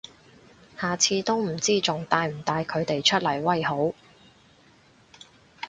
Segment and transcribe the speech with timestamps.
[0.79, 3.93] 下次都唔知仲帶唔帶佢哋出嚟威好